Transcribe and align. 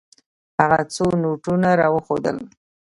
هغه 0.59 0.79
څو 0.93 1.05
نوټونه 1.21 1.69
راوښودل. 1.81 2.37